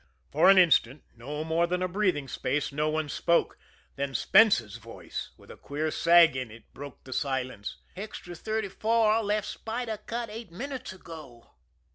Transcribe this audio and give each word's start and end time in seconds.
For 0.31 0.49
an 0.49 0.57
instant, 0.57 1.03
no 1.15 1.43
more 1.43 1.67
than 1.67 1.83
a 1.83 1.87
breathing 1.87 2.27
space, 2.27 2.71
no 2.71 2.89
one 2.89 3.07
spoke; 3.07 3.59
then 3.97 4.15
Spence's 4.15 4.77
voice, 4.77 5.29
with 5.37 5.51
a 5.51 5.57
queer 5.57 5.91
sag 5.91 6.35
in 6.35 6.49
it, 6.49 6.63
broke 6.73 7.03
the 7.03 7.13
silence: 7.13 7.77
"Extra 7.95 8.33
Thirty 8.33 8.69
four 8.69 9.21
left 9.21 9.47
Spider 9.47 9.97
Cut 10.03 10.31
eight 10.31 10.51
minutes 10.51 10.91
ago." 10.91 11.51